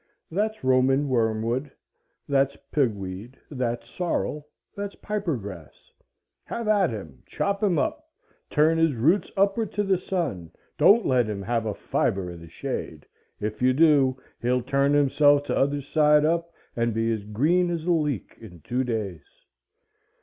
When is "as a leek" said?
17.69-18.35